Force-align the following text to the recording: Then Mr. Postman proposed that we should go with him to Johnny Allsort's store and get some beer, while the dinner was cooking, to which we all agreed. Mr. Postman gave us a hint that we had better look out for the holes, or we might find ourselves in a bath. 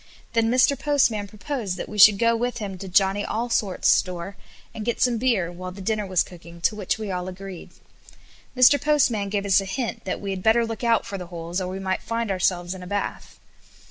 Then 0.33 0.49
Mr. 0.49 0.79
Postman 0.79 1.27
proposed 1.27 1.77
that 1.77 1.87
we 1.87 1.99
should 1.99 2.17
go 2.17 2.35
with 2.35 2.57
him 2.57 2.75
to 2.79 2.87
Johnny 2.87 3.23
Allsort's 3.23 3.87
store 3.89 4.35
and 4.73 4.83
get 4.83 4.99
some 4.99 5.19
beer, 5.19 5.51
while 5.51 5.69
the 5.71 5.79
dinner 5.79 6.07
was 6.07 6.23
cooking, 6.23 6.59
to 6.61 6.75
which 6.75 6.97
we 6.97 7.11
all 7.11 7.27
agreed. 7.27 7.69
Mr. 8.57 8.81
Postman 8.81 9.29
gave 9.29 9.45
us 9.45 9.61
a 9.61 9.65
hint 9.65 10.03
that 10.05 10.19
we 10.19 10.31
had 10.31 10.41
better 10.41 10.65
look 10.65 10.83
out 10.83 11.05
for 11.05 11.19
the 11.19 11.27
holes, 11.27 11.61
or 11.61 11.67
we 11.67 11.77
might 11.77 12.01
find 12.01 12.31
ourselves 12.31 12.73
in 12.73 12.81
a 12.81 12.87
bath. 12.87 13.39